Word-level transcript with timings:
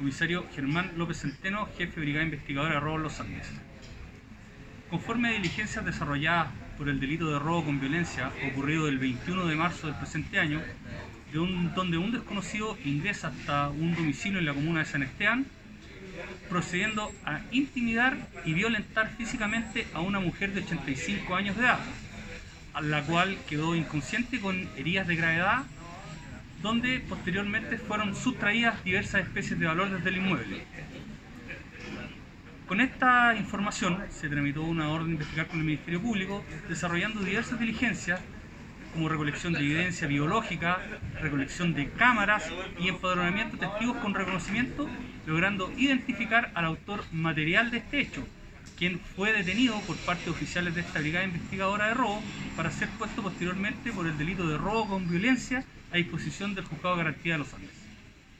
comisario 0.00 0.46
Germán 0.54 0.92
López 0.96 1.18
Centeno, 1.18 1.68
jefe 1.76 1.96
de 1.96 2.00
Brigada 2.00 2.24
Investigadora 2.24 2.76
de 2.76 2.80
Robo 2.80 2.96
Los 2.96 3.20
Andes. 3.20 3.46
Conforme 4.88 5.28
a 5.28 5.32
diligencias 5.32 5.84
desarrolladas 5.84 6.48
por 6.78 6.88
el 6.88 6.98
delito 6.98 7.30
de 7.30 7.38
robo 7.38 7.66
con 7.66 7.80
violencia 7.80 8.32
ocurrido 8.50 8.88
el 8.88 8.98
21 8.98 9.46
de 9.46 9.56
marzo 9.56 9.88
del 9.88 9.96
presente 9.96 10.40
año, 10.40 10.62
de 11.30 11.38
un, 11.38 11.74
donde 11.74 11.98
un 11.98 12.12
desconocido 12.12 12.78
ingresa 12.82 13.28
hasta 13.28 13.68
un 13.68 13.94
domicilio 13.94 14.38
en 14.38 14.46
la 14.46 14.54
comuna 14.54 14.80
de 14.80 14.86
San 14.86 15.02
Esteban, 15.02 15.44
procediendo 16.48 17.12
a 17.26 17.40
intimidar 17.50 18.16
y 18.46 18.54
violentar 18.54 19.14
físicamente 19.18 19.86
a 19.92 20.00
una 20.00 20.18
mujer 20.18 20.54
de 20.54 20.62
85 20.62 21.36
años 21.36 21.56
de 21.56 21.64
edad, 21.64 21.78
a 22.72 22.80
la 22.80 23.02
cual 23.02 23.36
quedó 23.46 23.74
inconsciente 23.74 24.40
con 24.40 24.66
heridas 24.78 25.06
de 25.06 25.16
gravedad, 25.16 25.64
donde 26.62 27.00
posteriormente 27.00 27.78
fueron 27.78 28.14
sustraídas 28.14 28.82
diversas 28.84 29.22
especies 29.22 29.58
de 29.58 29.66
valor 29.66 29.90
desde 29.90 30.08
el 30.10 30.16
inmueble. 30.18 30.64
Con 32.66 32.80
esta 32.80 33.34
información 33.34 33.98
se 34.10 34.28
tramitó 34.28 34.62
una 34.62 34.90
orden 34.90 35.08
de 35.08 35.12
investigar 35.14 35.48
con 35.48 35.58
el 35.58 35.64
Ministerio 35.64 36.00
Público, 36.00 36.44
desarrollando 36.68 37.20
diversas 37.20 37.58
diligencias 37.58 38.20
como 38.92 39.08
recolección 39.08 39.52
de 39.52 39.60
evidencia 39.60 40.06
biológica, 40.06 40.78
recolección 41.20 41.74
de 41.74 41.90
cámaras 41.90 42.50
y 42.78 42.88
empadronamiento 42.88 43.56
de 43.56 43.66
testigos 43.66 43.96
con 43.98 44.14
reconocimiento, 44.14 44.88
logrando 45.26 45.72
identificar 45.76 46.50
al 46.54 46.64
autor 46.64 47.04
material 47.12 47.70
de 47.70 47.78
este 47.78 48.00
hecho, 48.00 48.26
quien 48.80 48.98
fue 49.14 49.34
detenido 49.34 49.78
por 49.82 49.98
parte 49.98 50.24
de 50.24 50.30
oficiales 50.30 50.74
de 50.74 50.80
esta 50.80 51.00
brigada 51.00 51.26
investigadora 51.26 51.88
de 51.88 51.94
robo 51.94 52.22
para 52.56 52.70
ser 52.70 52.88
puesto 52.96 53.22
posteriormente 53.22 53.92
por 53.92 54.06
el 54.06 54.16
delito 54.16 54.48
de 54.48 54.56
robo 54.56 54.88
con 54.88 55.06
violencia 55.06 55.62
a 55.92 55.98
disposición 55.98 56.54
del 56.54 56.64
juzgado 56.64 56.96
de 56.96 57.04
garantía 57.04 57.34
de 57.34 57.40
los 57.40 57.52
Andes. 57.52 57.89